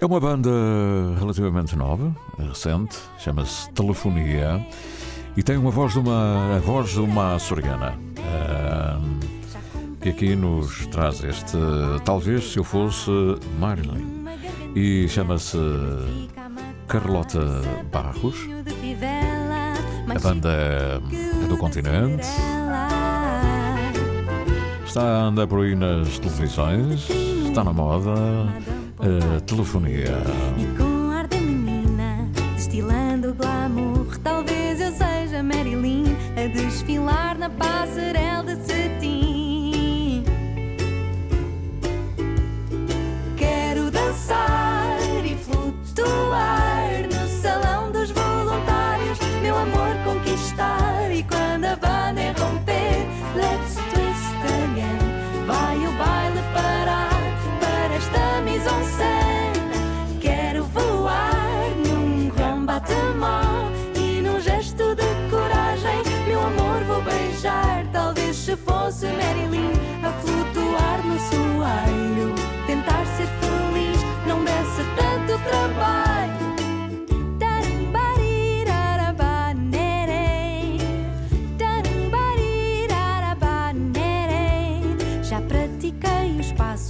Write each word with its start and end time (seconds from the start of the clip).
É 0.00 0.06
uma 0.06 0.18
banda 0.18 0.50
relativamente 1.20 1.76
nova, 1.76 2.14
recente, 2.36 2.96
chama-se 3.16 3.70
Telefonia 3.70 4.64
e 5.36 5.42
tem 5.42 5.56
uma 5.56 5.70
voz 5.70 5.92
de 5.92 6.00
uma, 6.00 6.56
a 6.56 6.58
voz 6.58 6.90
de 6.90 7.00
uma 7.00 7.36
açoriana. 7.36 7.96
que 10.00 10.08
aqui 10.08 10.34
nos 10.34 10.86
traz 10.88 11.22
este 11.22 11.56
Talvez 12.04 12.52
se 12.52 12.58
eu 12.58 12.64
fosse 12.64 13.10
Marilyn 13.58 14.26
e 14.74 15.08
chama-se 15.08 15.58
Carlota 16.88 17.62
Barros. 17.92 18.36
A 20.08 20.18
banda 20.18 20.50
é 20.50 21.46
do 21.46 21.56
continente. 21.56 22.26
Está 24.84 25.02
a 25.02 25.22
andar 25.26 25.46
por 25.46 25.64
aí 25.64 25.74
nas 25.76 26.18
televisões, 26.18 27.08
está 27.48 27.62
na 27.62 27.72
moda 27.72 28.12
a 29.04 29.40
telefonia. 29.40 30.16
E 30.56 30.64
com 30.78 31.10
ar 31.10 31.26
de 31.28 31.38
menina, 31.38 32.26
destilando 32.54 33.34
glamour, 33.34 34.18
talvez 34.22 34.80
eu 34.80 34.92
seja 34.92 35.42
Marilyn 35.42 36.04
a 36.42 36.46
desfilar 36.48 37.36
na 37.36 37.50
passarela 37.50 38.53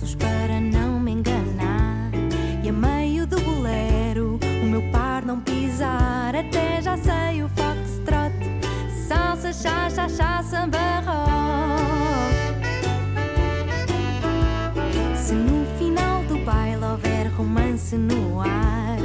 passos 0.04 0.14
para 0.16 0.60
não 0.60 1.00
me 1.00 1.12
enganar. 1.12 2.10
E 2.62 2.68
a 2.68 2.72
meio 2.72 3.26
do 3.26 3.40
bolero, 3.40 4.38
o 4.62 4.66
meu 4.66 4.82
par 4.90 5.24
não 5.24 5.40
pisar. 5.40 6.36
Até 6.36 6.82
já 6.82 6.96
sei 6.96 7.42
o 7.42 7.48
foxtrot, 7.48 8.32
salsa, 9.08 9.52
chá, 9.52 9.88
chá, 9.90 10.08
chá, 10.08 10.42
samba 10.42 11.00
rock. 11.06 12.34
Se 15.16 15.34
no 15.34 15.64
final 15.78 16.22
do 16.24 16.38
baile 16.44 16.84
houver 16.84 17.28
romance 17.36 17.96
no 17.96 18.40
ar, 18.40 18.98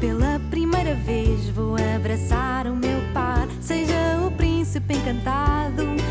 pela 0.00 0.40
primeira 0.50 0.94
vez 0.94 1.48
vou 1.50 1.76
abraçar 1.94 2.66
o 2.66 2.74
meu 2.74 3.00
par. 3.12 3.46
Seja 3.60 4.22
o 4.26 4.30
príncipe 4.30 4.94
encantado 4.94 6.05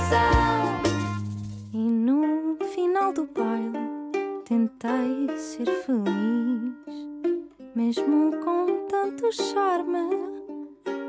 canção. 0.00 0.80
E 1.72 1.78
no 1.78 2.56
final 2.74 3.12
do 3.12 3.26
baile 3.26 3.78
tentei 4.44 5.36
ser 5.36 5.66
feliz, 5.84 6.74
mesmo 7.74 8.32
com 8.44 8.86
tanto 8.88 9.30
charme. 9.32 9.98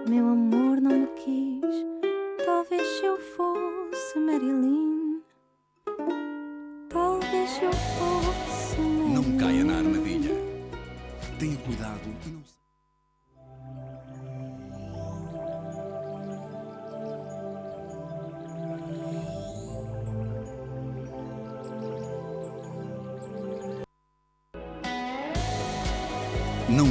Meu 0.07 0.27
amor 0.27 0.81
não 0.81 0.91
me 0.91 1.07
quis, 1.07 1.85
talvez 2.45 2.85
se 2.87 3.05
eu 3.05 3.17
fosse 3.17 4.19
Marilyn. 4.19 5.21
Talvez 6.89 7.49
se 7.49 7.63
eu 7.63 7.71
fosse 7.71 8.81
Marilyn. 8.81 9.13
Não 9.13 9.37
caia 9.37 9.63
na 9.63 9.77
armadilha. 9.77 10.35
Tenha 11.39 11.57
cuidado 11.57 12.01
e 12.25 12.29
não 12.29 12.43
se. 12.43 12.60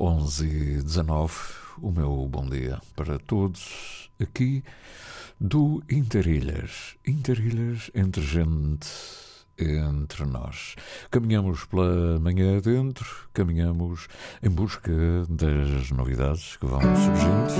11 0.00 0.46
e 0.46 0.82
19, 0.82 1.34
o 1.82 1.90
meu 1.90 2.28
bom 2.30 2.48
dia 2.48 2.80
para 2.94 3.18
todos 3.18 4.08
aqui 4.20 4.62
do 5.40 5.82
Interilhas. 5.90 6.94
Interilhas 7.04 7.90
entre 7.92 8.22
gente, 8.22 8.88
entre 9.58 10.24
nós. 10.24 10.76
Caminhamos 11.10 11.64
pela 11.64 12.20
manhã 12.20 12.58
adentro, 12.58 13.28
caminhamos 13.32 14.06
em 14.40 14.48
busca 14.48 14.92
das 15.28 15.90
novidades 15.90 16.56
que 16.56 16.66
vão 16.66 16.80
surgindo 16.80 17.54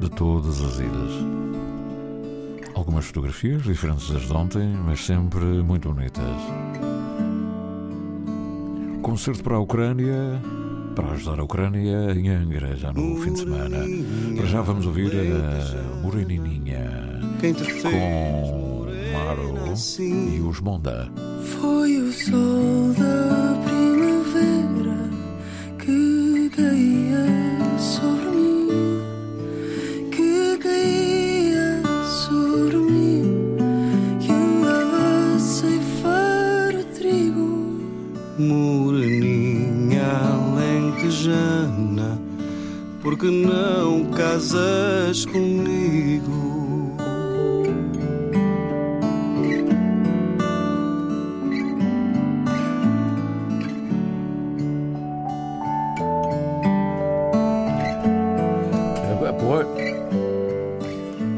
de 0.00 0.08
todas 0.08 0.62
as 0.62 0.78
ilhas. 0.78 1.12
Algumas 2.74 3.04
fotografias 3.04 3.64
diferentes 3.64 4.10
das 4.10 4.22
de 4.22 4.32
ontem, 4.32 4.66
mas 4.66 5.04
sempre 5.04 5.44
muito 5.62 5.92
bonitas. 5.92 6.93
Concerto 9.04 9.44
para 9.44 9.56
a 9.56 9.60
Ucrânia, 9.60 10.40
para 10.96 11.12
ajudar 11.12 11.38
a 11.38 11.44
Ucrânia 11.44 12.12
em 12.12 12.30
Angra, 12.30 12.74
já 12.74 12.90
no 12.90 13.20
fim 13.20 13.34
de 13.34 13.40
semana. 13.40 13.84
Para 14.34 14.46
já 14.46 14.62
vamos 14.62 14.86
ouvir 14.86 15.12
a 15.14 16.00
Morenininha 16.00 17.20
com 17.82 18.86
Maro 19.12 19.74
e 20.00 20.40
os 20.40 20.60
Monda. 20.60 21.12
Foi 21.60 21.98
o 21.98 22.10
sol 22.10 22.83
porque 43.04 43.26
não 43.26 44.06
casas 44.06 45.26
comigo? 45.26 46.32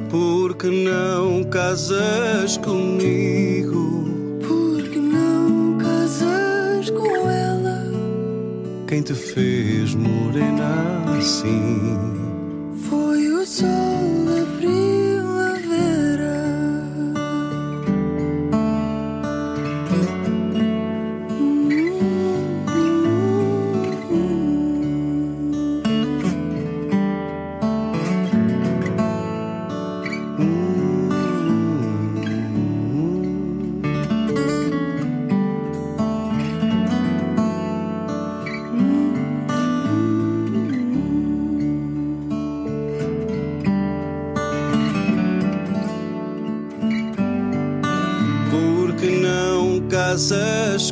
Porque 0.09 0.69
não 0.69 1.43
casas 1.51 2.57
comigo? 2.59 3.86
Quem 8.87 9.03
te 9.03 9.15
fez 9.15 9.97
morena 9.97 11.03
assim? 11.19 12.16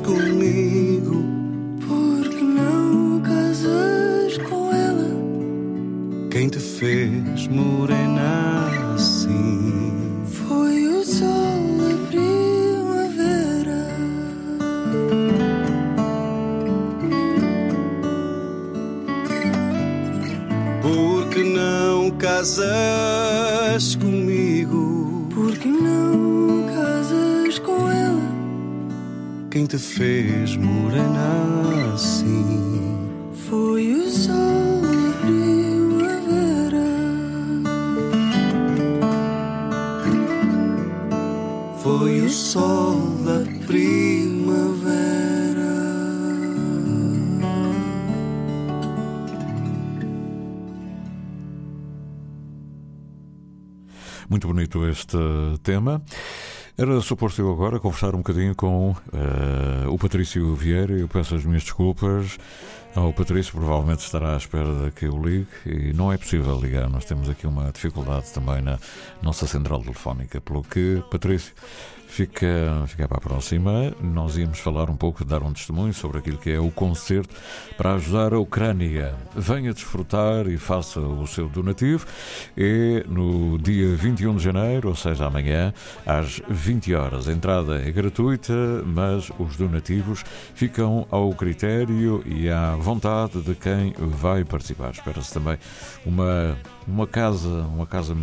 Casas 0.00 0.33
Muito 54.44 54.78
bonito 54.78 54.86
este 54.86 55.16
tema. 55.62 56.02
Era 56.76 57.00
suposto 57.00 57.40
eu 57.40 57.50
agora 57.50 57.80
conversar 57.80 58.14
um 58.14 58.18
bocadinho 58.18 58.54
com 58.54 58.94
eh, 59.10 59.88
o 59.88 59.96
Patrício 59.96 60.54
Vieira. 60.54 60.92
Eu 60.92 61.08
peço 61.08 61.34
as 61.34 61.46
minhas 61.46 61.62
desculpas 61.62 62.36
ao 62.94 63.10
Patrício, 63.10 63.54
provavelmente 63.54 64.00
estará 64.00 64.34
à 64.34 64.36
espera 64.36 64.92
que 64.94 65.06
eu 65.06 65.18
ligue 65.18 65.48
e 65.64 65.94
não 65.94 66.12
é 66.12 66.18
possível 66.18 66.60
ligar. 66.60 66.90
Nós 66.90 67.06
temos 67.06 67.30
aqui 67.30 67.46
uma 67.46 67.72
dificuldade 67.72 68.30
também 68.34 68.60
na 68.60 68.78
nossa 69.22 69.46
central 69.46 69.80
telefónica. 69.80 70.42
Pelo 70.42 70.62
que, 70.62 71.02
Patrício, 71.10 71.54
fica, 72.14 72.84
fica 72.86 73.08
para 73.08 73.18
a 73.18 73.20
próxima. 73.20 73.92
Nós 74.00 74.36
íamos 74.36 74.60
falar 74.60 74.88
um 74.88 74.96
pouco, 74.96 75.24
dar 75.24 75.42
um 75.42 75.52
testemunho 75.52 75.92
sobre 75.92 76.18
aquilo 76.18 76.38
que 76.38 76.50
é 76.50 76.60
o 76.60 76.70
concerto 76.70 77.34
para 77.76 77.94
ajudar 77.94 78.32
a 78.32 78.38
Ucrânia. 78.38 79.12
Venha 79.34 79.74
desfrutar 79.74 80.46
e 80.46 80.56
faça 80.56 81.00
o 81.00 81.26
seu 81.26 81.48
donativo. 81.48 82.06
É 82.56 83.04
no 83.08 83.58
dia 83.58 83.96
21 83.96 84.36
de 84.36 84.44
janeiro, 84.44 84.90
ou 84.90 84.94
seja, 84.94 85.26
amanhã, 85.26 85.74
às 86.06 86.40
20 86.48 86.94
horas. 86.94 87.26
A 87.26 87.32
entrada 87.32 87.82
é 87.82 87.90
gratuita, 87.90 88.54
mas 88.86 89.30
os 89.36 89.56
donativos 89.56 90.24
ficam 90.54 91.08
ao 91.10 91.34
critério 91.34 92.22
e 92.24 92.48
à 92.48 92.76
vontade 92.76 93.42
de 93.42 93.56
quem 93.56 93.92
vai 93.98 94.44
participar. 94.44 94.90
Espera-se 94.92 95.34
também 95.34 95.58
uma, 96.06 96.56
uma 96.86 97.08
casa, 97.08 97.48
uma 97.48 97.86
casa, 97.86 98.16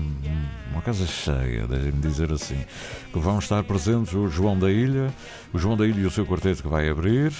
uma 0.71 0.81
casa 0.81 1.05
cheia, 1.05 1.67
deixem-me 1.67 1.99
dizer 1.99 2.31
assim, 2.31 2.63
que 3.11 3.19
vão 3.19 3.37
estar 3.37 3.61
presentes 3.65 3.80
o 3.87 4.27
João 4.27 4.57
da 4.57 4.69
Ilha, 4.71 5.13
o 5.53 5.57
João 5.57 5.75
da 5.75 5.85
Ilha 5.85 6.01
e 6.01 6.05
o 6.05 6.11
seu 6.11 6.25
quarteto 6.25 6.61
que 6.61 6.67
vai 6.67 6.89
abrir, 6.89 7.31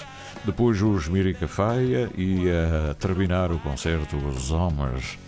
depois 0.44 0.80
os 0.82 1.08
Mirica 1.08 1.46
Faia 1.46 2.10
e 2.16 2.44
a 2.50 2.94
terminar 2.94 3.52
o 3.52 3.58
concerto 3.58 4.16
os 4.16 4.50
Homens 4.50 5.18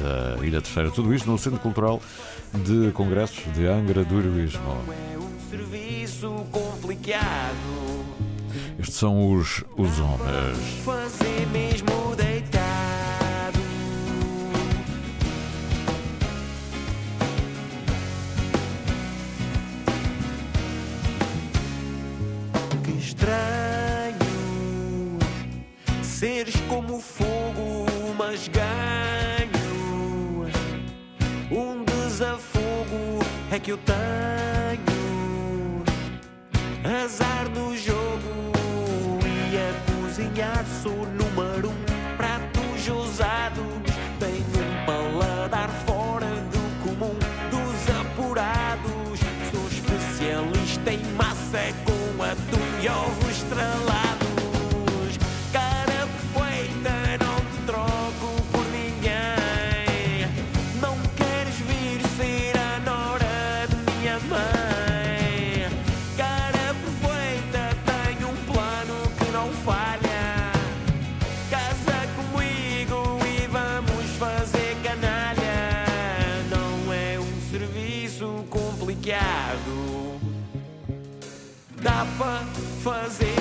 da 0.00 0.44
Ilha 0.44 0.60
Terceira. 0.60 0.90
Tudo 0.90 1.14
isto 1.14 1.30
no 1.30 1.38
Centro 1.38 1.60
Cultural 1.60 2.00
de 2.54 2.90
Congressos 2.92 3.52
de 3.54 3.66
Angra 3.66 4.04
do 4.04 4.18
Heroísmo. 4.18 4.76
É 5.14 5.18
um 5.18 5.50
serviço 5.50 6.46
complicado. 6.50 8.00
Estes 8.78 8.96
são 8.96 9.32
os, 9.32 9.64
os 9.76 9.98
Homens. 10.00 10.58
Que 33.62 33.72
eu 33.72 33.78
tenho. 33.78 34.00
Azar 37.04 37.48
no 37.50 37.76
jogo 37.76 38.50
e 39.26 39.56
a 39.56 39.72
cozinhar 39.92 40.64
sou 40.82 41.06
número 41.06 41.70
um. 41.70 42.16
Pratos 42.16 42.88
ousados 42.88 43.64
tenho 44.18 44.44
um 44.44 44.86
paladar 44.86 45.68
fora 45.86 46.26
do 46.26 46.62
comum. 46.82 47.16
Dos 47.50 47.90
apurados 48.00 49.20
sou 49.50 49.66
especialista 49.68 50.92
em 50.92 51.04
massa 51.14 51.74
com 51.84 52.22
atum 52.22 52.82
e 52.82 52.88
ovos 52.88 53.30
estrelados 53.30 53.99
fazer 82.84 83.39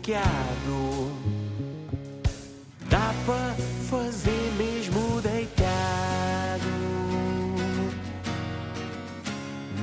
ressequiado. 0.00 1.12
Dá 2.88 3.14
pra 3.24 3.54
fazer 3.88 4.52
mesmo 4.56 5.20
deitado. 5.20 5.60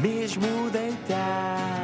Mesmo 0.02 0.70
deitado. 0.72 1.77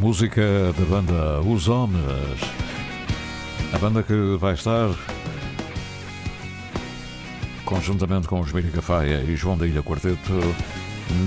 Música 0.00 0.72
da 0.78 0.84
banda 0.84 1.40
Os 1.40 1.68
Homens, 1.68 2.40
a 3.72 3.78
banda 3.78 4.02
que 4.02 4.36
vai 4.38 4.54
estar 4.54 4.90
conjuntamente 7.64 8.28
com 8.28 8.40
os 8.40 8.52
Mírica 8.52 8.80
Faia 8.80 9.22
e 9.22 9.34
João 9.36 9.56
da 9.58 9.66
Ilha 9.66 9.82
Quarteto 9.82 10.32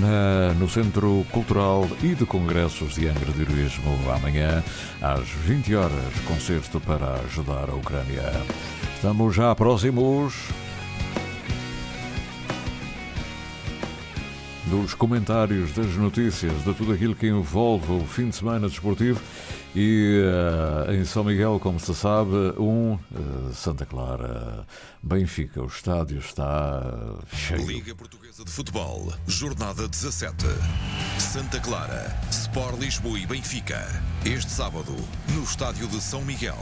na- 0.00 0.54
no 0.54 0.68
Centro 0.68 1.24
Cultural 1.30 1.86
e 2.02 2.14
de 2.14 2.24
Congressos 2.24 2.94
de 2.94 3.08
Angra 3.08 3.30
de 3.32 3.42
Heroísmo 3.42 3.98
amanhã 4.14 4.62
às 5.00 5.28
20 5.28 5.74
horas, 5.74 6.14
concerto 6.26 6.80
para 6.80 7.20
ajudar 7.26 7.68
a 7.68 7.74
Ucrânia. 7.74 8.22
Estamos 8.94 9.34
já 9.34 9.54
próximos 9.54 10.34
dos 14.72 14.94
comentários, 14.94 15.70
das 15.72 15.94
notícias, 15.96 16.64
de 16.64 16.72
tudo 16.72 16.94
aquilo 16.94 17.14
que 17.14 17.26
envolve 17.26 17.92
o 17.92 18.06
fim 18.06 18.30
de 18.30 18.36
semana 18.36 18.70
desportivo. 18.70 19.20
E 19.76 20.22
eh, 20.88 20.94
em 20.94 21.04
São 21.04 21.22
Miguel, 21.22 21.60
como 21.60 21.78
se 21.78 21.94
sabe, 21.94 22.34
um 22.58 22.94
eh, 22.94 23.52
Santa 23.52 23.84
Clara 23.84 24.66
Benfica. 25.02 25.62
O 25.62 25.66
estádio 25.66 26.18
está 26.18 26.82
eh, 26.82 27.36
cheio. 27.36 27.66
Liga 27.66 27.94
Portuguesa 27.94 28.44
de 28.46 28.50
Futebol, 28.50 29.12
Jornada 29.26 29.86
17. 29.86 30.46
Santa 31.18 31.60
Clara, 31.60 32.18
Sport 32.30 32.78
Lisboa 32.80 33.18
e 33.18 33.26
Benfica. 33.26 33.86
Este 34.24 34.50
sábado, 34.50 34.96
no 35.34 35.42
Estádio 35.42 35.86
de 35.86 36.00
São 36.00 36.22
Miguel. 36.22 36.56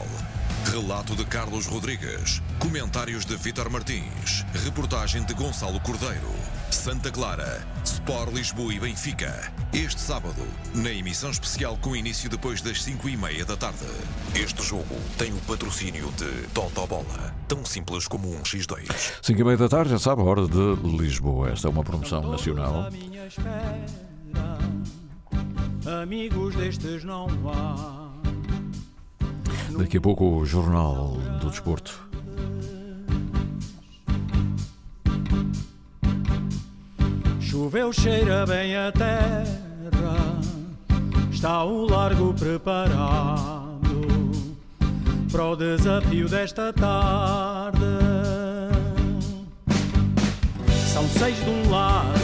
Relato 0.72 1.14
de 1.14 1.24
Carlos 1.24 1.66
Rodrigues. 1.66 2.42
Comentários 2.58 3.24
de 3.24 3.36
Vítor 3.36 3.70
Martins. 3.70 4.44
Reportagem 4.64 5.22
de 5.24 5.32
Gonçalo 5.32 5.78
Cordeiro. 5.80 6.30
Santa 6.70 7.10
Clara, 7.10 7.66
Sport 8.10 8.34
Lisboa 8.34 8.74
e 8.74 8.80
Benfica. 8.80 9.52
Este 9.72 10.00
sábado, 10.00 10.42
na 10.74 10.90
emissão 10.90 11.30
especial 11.30 11.78
com 11.80 11.94
início 11.94 12.28
depois 12.28 12.60
das 12.60 12.82
5 12.82 13.08
e 13.08 13.16
meia 13.16 13.44
da 13.44 13.56
tarde. 13.56 13.86
Este 14.34 14.64
jogo 14.64 14.96
tem 15.16 15.32
o 15.32 15.36
patrocínio 15.42 16.10
de 16.16 16.48
Toto 16.48 16.84
Bola. 16.88 17.32
Tão 17.46 17.64
simples 17.64 18.08
como 18.08 18.28
um 18.28 18.42
X2. 18.42 18.88
5 19.22 19.40
e 19.40 19.44
meia 19.44 19.56
da 19.56 19.68
tarde, 19.68 19.92
já 19.92 19.98
sabe, 20.00 20.22
a 20.22 20.24
hora 20.24 20.44
de 20.48 20.74
Lisboa. 20.82 21.50
Esta 21.50 21.68
é 21.68 21.70
uma 21.70 21.84
promoção 21.84 22.28
nacional. 22.28 22.88
Espera, 23.28 23.86
amigos 26.02 26.56
destes 26.56 27.04
não 27.04 27.28
há. 27.46 28.10
Daqui 29.78 29.98
a 29.98 30.00
pouco 30.00 30.40
o 30.40 30.44
Jornal 30.44 31.12
do 31.40 31.48
Desporto. 31.48 32.09
Choveu, 37.60 37.92
cheira 37.92 38.46
bem 38.46 38.74
a 38.74 38.90
terra, 38.90 39.44
está 41.30 41.62
o 41.62 41.84
largo 41.84 42.32
preparado 42.32 43.76
para 45.30 45.44
o 45.44 45.54
desafio 45.54 46.26
desta 46.26 46.72
tarde. 46.72 47.78
São 50.90 51.06
seis 51.06 51.36
de 51.44 51.50
um 51.50 51.70
lado, 51.70 52.18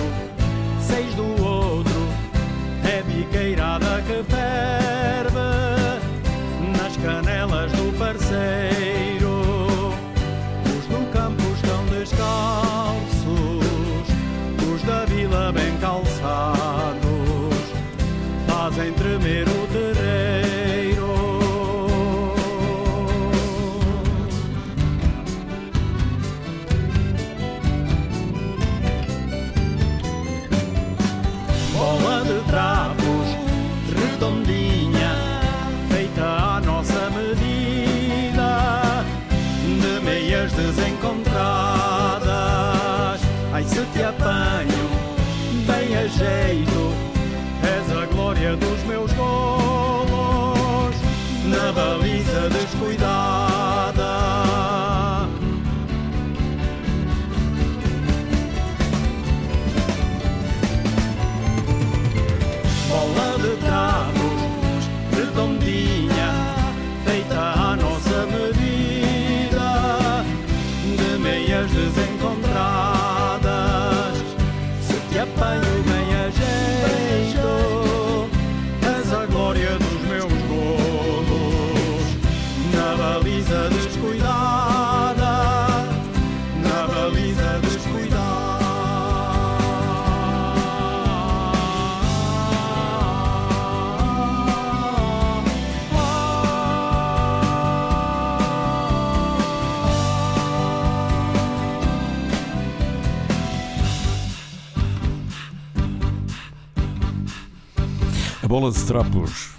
seis 0.80 1.14
do 1.14 1.42
outro, 1.44 1.55
na 86.86 86.94
baliza 86.94 87.56
A 108.46 108.48
bola 108.48 108.70
de 108.70 108.80
trapos. 108.84 109.50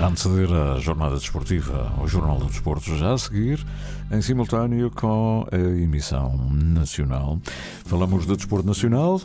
A 0.00 0.06
anteceder 0.06 0.50
a 0.50 0.78
jornada 0.78 1.16
desportiva, 1.16 1.92
o 2.00 2.08
Jornal 2.08 2.38
do 2.38 2.46
Desporto, 2.46 2.96
já 2.96 3.12
a 3.12 3.18
seguir, 3.18 3.62
em 4.10 4.22
simultâneo 4.22 4.90
com 4.90 5.46
a 5.52 5.56
emissão 5.56 6.36
nacional. 6.52 7.38
Falamos 7.84 8.24
do 8.24 8.36
desporto 8.36 8.66
nacional, 8.66 9.20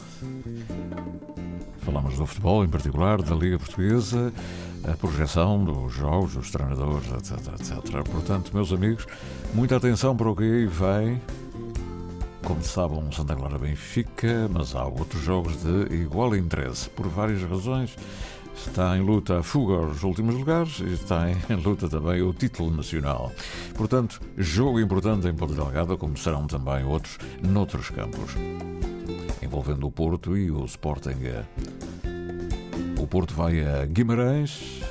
falamos 1.80 2.18
do 2.18 2.25
futebol 2.25 2.66
em 2.66 2.70
particular, 2.70 3.22
da 3.22 3.36
Liga 3.36 3.58
Portuguesa, 3.58 4.34
a 4.84 4.98
projeção 4.98 5.63
dos 5.63 5.94
jogos, 5.94 6.34
dos 6.34 6.52
treinadores, 6.52 7.10
etc, 7.12 7.54
etc. 7.60 8.04
Portanto, 8.10 8.52
meus 8.54 8.74
amigos, 8.74 9.06
muita 9.54 9.78
atenção 9.78 10.16
para 10.16 10.30
o 10.30 10.36
que 10.36 10.44
aí 10.44 10.66
vem. 10.66 11.22
Como 12.44 12.62
se 12.62 12.70
sabe, 12.70 12.96
um 12.96 13.10
Santa 13.10 13.36
Clara 13.36 13.58
Benfica, 13.58 14.50
mas 14.52 14.75
há 14.75 14.84
outros 14.84 15.22
jogos 15.22 15.63
de 15.63 15.96
igual 15.96 16.36
interesse, 16.36 16.90
por 16.90 17.08
várias 17.08 17.42
razões. 17.44 17.96
Está 18.55 18.98
em 18.98 19.01
luta 19.01 19.39
a 19.39 19.43
fuga 19.43 19.75
aos 19.75 20.03
últimos 20.03 20.36
lugares 20.36 20.79
e 20.79 20.93
está 20.93 21.29
em 21.29 21.36
luta 21.55 21.89
também 21.89 22.22
o 22.22 22.33
título 22.33 22.72
nacional. 22.75 23.31
Portanto, 23.75 24.22
jogo 24.38 24.79
importante 24.79 25.27
em 25.27 25.33
Ponta 25.33 25.53
Delgada, 25.53 25.98
como 25.98 26.17
serão 26.17 26.48
também 26.48 26.83
outros 26.86 27.17
noutros 27.41 27.89
campos, 27.89 28.36
envolvendo 29.41 29.88
o 29.88 29.91
Porto 29.91 30.38
e 30.38 30.50
o 30.50 30.65
Sporting. 30.65 31.17
O 33.00 33.07
Porto 33.07 33.33
vai 33.33 33.63
a 33.63 33.86
Guimarães. 33.86 34.81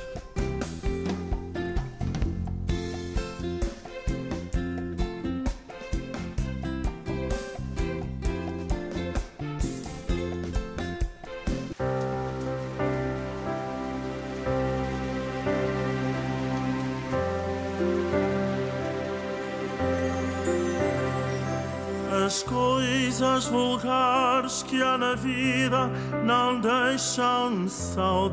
As 22.13 22.43
coisas 22.43 23.45
vulgares 23.47 24.61
que 24.61 24.83
há 24.83 24.99
na 24.99 25.15
vida 25.15 25.89
não 26.23 26.59
deixam 26.61 27.67
saudades. 27.67 28.29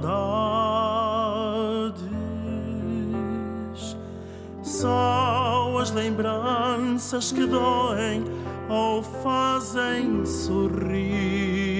Só 4.62 5.78
as 5.80 5.90
lembranças 5.92 7.32
que 7.32 7.46
doem 7.46 8.22
ou 8.68 9.02
fazem 9.02 10.26
sorrir. 10.26 11.70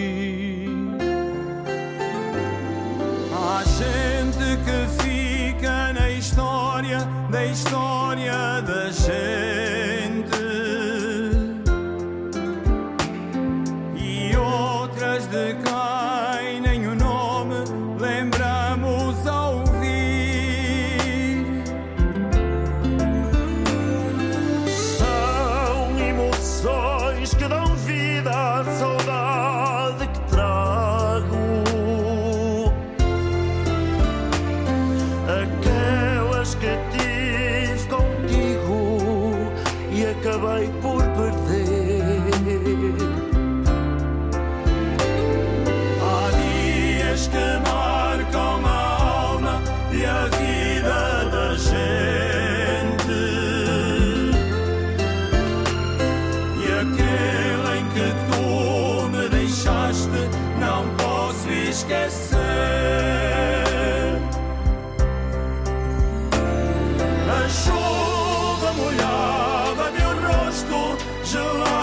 angel 71.33 71.80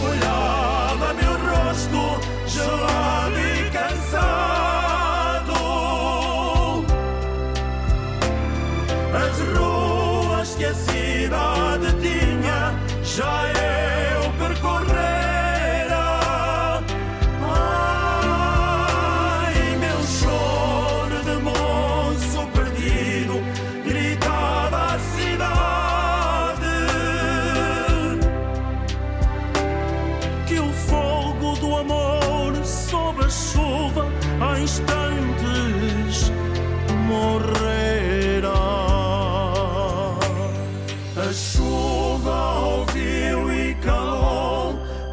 chuva 0.00 0.49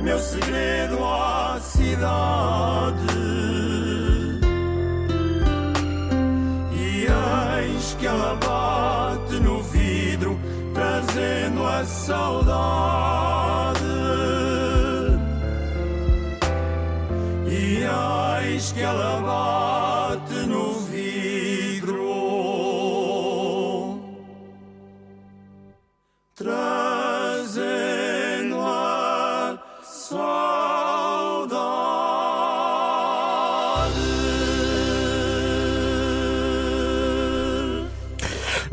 meu 0.08 0.20
segredo 0.20 1.04
à 1.04 1.60
cidade. 1.60 2.96
E 6.72 7.08
eis 7.60 7.98
que 8.00 8.08
ela 8.08 8.36
bate 8.36 9.38
no 9.42 9.62
vidro, 9.64 10.40
trazendo 10.74 11.68
a 11.68 11.84
saudade. 11.84 13.84
E 17.48 17.84
eis 18.46 18.72
que 18.72 18.82
ela 18.82 19.22
bate 19.22 19.67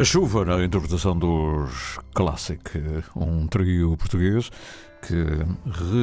A 0.05 0.07
chuva 0.07 0.45
na 0.45 0.63
interpretação 0.63 1.19
dos 1.19 1.99
Classic, 2.13 2.61
um 3.17 3.47
trio 3.47 3.97
português 3.97 4.51
que 5.01 5.25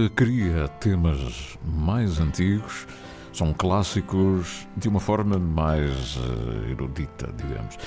recria 0.08 0.68
temas 0.80 1.56
mais 1.64 2.20
antigos, 2.20 2.88
são 3.32 3.54
clássicos 3.54 4.68
de 4.76 4.90
uma 4.90 5.00
forma 5.00 5.38
mais 5.38 6.18
eh, 6.18 6.72
erudita, 6.72 7.32
digamos, 7.38 7.78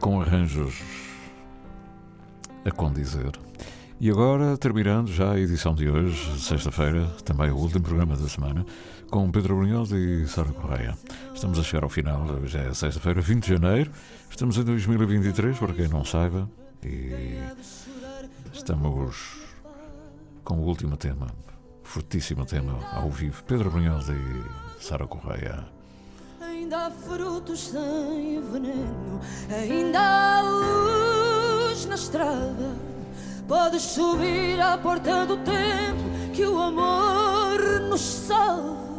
com 0.00 0.22
arranjos 0.22 0.82
a 2.64 2.70
condizer. 2.70 3.32
E 4.00 4.08
agora, 4.08 4.56
terminando 4.56 5.08
já 5.08 5.32
a 5.32 5.38
edição 5.38 5.74
de 5.74 5.90
hoje, 5.90 6.40
sexta-feira, 6.40 7.04
também 7.26 7.50
o 7.50 7.56
último 7.56 7.82
programa 7.82 8.16
da 8.16 8.26
semana, 8.26 8.64
com 9.10 9.30
Pedro 9.30 9.56
Brunhosa 9.56 9.96
e 9.98 10.26
Sara 10.26 10.52
Correia. 10.52 10.96
Estamos 11.34 11.58
a 11.58 11.62
chegar 11.62 11.82
ao 11.82 11.88
final, 11.88 12.26
já 12.46 12.60
é 12.60 12.74
sexta-feira, 12.74 13.20
20 13.20 13.42
de 13.42 13.48
janeiro, 13.54 13.90
estamos 14.30 14.56
em 14.58 14.64
2023, 14.64 15.58
para 15.58 15.72
quem 15.72 15.88
não 15.88 16.04
saiba, 16.04 16.48
e 16.84 17.38
estamos 18.52 19.38
com 20.44 20.58
o 20.58 20.64
último 20.64 20.96
tema, 20.96 21.28
fortíssimo 21.82 22.44
tema, 22.44 22.78
ao 22.92 23.10
vivo, 23.10 23.42
Pedro 23.44 23.70
Brunhosa 23.70 24.12
e 24.14 24.82
Sara 24.82 25.06
Correia. 25.06 25.66
Ainda 26.40 26.86
há 26.86 26.90
frutos 26.90 27.68
sem 27.68 28.42
veneno, 28.52 29.20
ainda 29.48 30.00
há 30.00 30.42
luz 30.42 31.86
na 31.86 31.94
estrada. 31.94 32.76
Podes 33.46 33.82
subir 33.82 34.60
à 34.60 34.76
porta 34.76 35.24
do 35.24 35.38
templo 35.38 36.32
que 36.34 36.44
o 36.44 36.60
amor 36.60 37.80
nos 37.88 38.00
salva. 38.00 38.97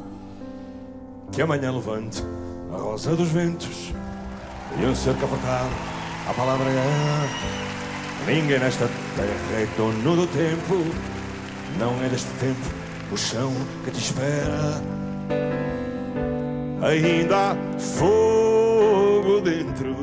Que 1.39 1.43
amanhã 1.43 1.71
levante 1.71 2.21
a 2.69 2.75
rosa 2.75 3.15
dos 3.15 3.29
ventos 3.29 3.93
e 4.77 4.85
um 4.85 4.93
cerco 4.93 5.23
apertado. 5.23 5.69
A 6.29 6.33
palavra 6.33 6.65
é. 6.69 7.29
Ninguém 8.27 8.59
nesta 8.59 8.89
terra 9.15 9.61
é 9.61 9.65
dono 9.77 10.17
do 10.17 10.27
tempo. 10.27 10.83
Não 11.79 11.95
é 12.03 12.09
deste 12.09 12.29
tempo 12.41 12.59
o 13.09 13.17
chão 13.17 13.53
que 13.85 13.91
te 13.91 13.99
espera. 13.99 14.83
Ainda 16.81 17.51
há 17.51 17.79
fogo 17.79 19.39
dentro, 19.39 19.95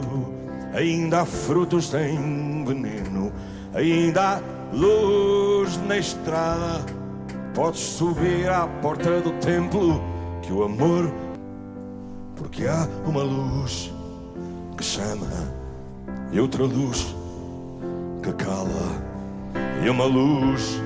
ainda 0.73 1.21
há 1.21 1.27
frutos 1.27 1.91
sem 1.91 2.65
veneno, 2.65 3.31
ainda 3.75 4.37
há 4.37 4.41
luz 4.73 5.77
na 5.87 5.99
estrada. 5.99 6.81
Podes 7.55 7.81
subir 7.81 8.49
à 8.49 8.67
porta 8.81 9.21
do 9.21 9.33
templo 9.33 10.03
que 10.41 10.53
o 10.53 10.63
amor, 10.63 11.13
porque 12.37 12.67
há 12.67 12.87
uma 13.07 13.23
luz 13.23 13.93
que 14.77 14.85
chama 14.85 15.27
e 16.31 16.39
outra 16.39 16.65
luz 16.65 17.15
que 18.23 18.33
cala 18.33 19.05
e 19.85 19.89
uma 19.89 20.05
luz 20.05 20.81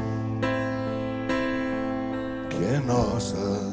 que 2.48 2.64
é 2.64 2.78
nossa. 2.80 3.70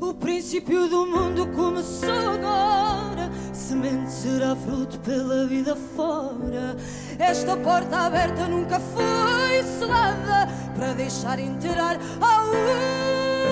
O 0.00 0.12
princípio 0.14 0.88
do 0.88 1.06
mundo 1.06 1.46
começou 1.48 2.10
agora. 2.10 3.30
Semente 3.52 4.10
será 4.10 4.56
fruto 4.56 4.98
pela 5.00 5.46
vida 5.46 5.76
fora. 5.96 6.76
Esta 7.18 7.56
porta 7.56 7.96
aberta 7.96 8.48
nunca 8.48 8.80
foi 8.80 9.62
selada 9.78 10.48
para 10.74 10.92
deixar 10.94 11.38
entrar 11.38 11.96
a 12.20 12.44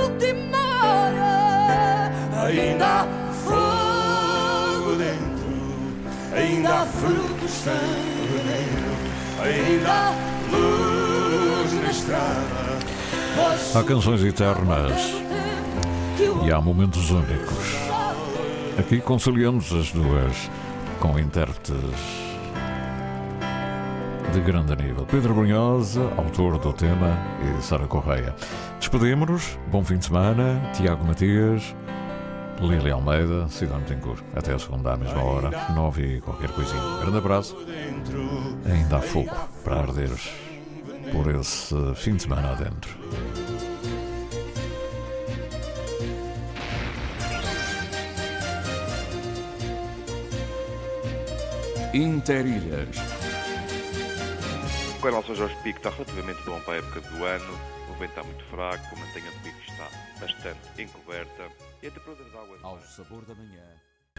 última 0.08 0.58
hora. 0.84 1.99
Ainda 2.46 2.86
há 2.86 3.06
fogo 3.44 4.96
dentro, 4.96 6.34
ainda 6.34 6.82
há 6.82 6.86
frutos 6.86 7.64
veneno, 7.64 8.96
ainda 9.42 9.90
há 9.92 10.14
luz 10.50 11.72
na 11.82 11.90
estrada. 11.90 12.70
Há 13.74 13.84
canções 13.84 14.24
eternas 14.24 14.92
e 16.44 16.52
há 16.52 16.60
momentos 16.60 17.10
únicos. 17.10 17.76
Aqui 18.78 19.00
conciliamos 19.00 19.72
as 19.72 19.92
duas 19.92 20.50
com 20.98 21.18
intérpretes 21.18 22.20
de 24.32 24.40
grande 24.40 24.76
nível. 24.76 25.04
Pedro 25.06 25.34
Brunhosa, 25.34 26.02
autor 26.16 26.58
do 26.58 26.72
tema, 26.72 27.18
e 27.42 27.62
Sara 27.62 27.86
Correia. 27.86 28.34
Despedimos-nos, 28.78 29.58
bom 29.70 29.84
fim 29.84 29.98
de 29.98 30.06
semana, 30.06 30.60
Tiago 30.72 31.04
Matias, 31.04 31.74
Lili 32.60 32.90
Almeida, 32.90 33.48
Cidade 33.48 33.84
Tencourt. 33.84 34.22
Até 34.34 34.52
a 34.52 34.58
segunda 34.58 34.92
à 34.92 34.96
mesma 34.96 35.22
hora, 35.22 35.50
nove 35.74 36.16
e 36.16 36.20
qualquer 36.20 36.50
coisinha. 36.50 36.98
Grande 37.00 37.16
abraço. 37.16 37.56
Ainda 38.66 38.98
há 38.98 39.00
fogo 39.00 39.34
para 39.64 39.80
arder 39.80 40.10
por 41.10 41.34
esse 41.34 41.74
fim 41.94 42.16
de 42.16 42.22
semana 42.22 42.52
adentro. 42.52 42.94
Interilhas. 51.94 52.96
O 54.98 55.02
canal 55.02 55.24
São 55.24 55.34
Jorge 55.34 55.56
Pico 55.62 55.78
está 55.78 55.90
relativamente 55.90 56.42
bom 56.44 56.60
para 56.60 56.74
a 56.74 56.76
época 56.76 57.00
do 57.00 57.24
ano. 57.24 57.58
O 57.88 57.94
vento 57.94 58.10
está 58.10 58.22
muito 58.22 58.44
fraco, 58.44 58.84
a 58.94 58.98
mantenha 58.98 59.30
do 59.30 59.38
pico 59.42 59.58
está 59.66 59.88
bastante 60.20 60.82
encoberta 60.82 61.48
e 61.82 61.86
a 61.86 61.90
temperatura 61.90 62.24
das 62.24 62.34
águas. 62.34 62.64
Ao 62.64 62.80
sabor 62.82 63.24
da 63.24 63.34
manhã. 63.34 63.64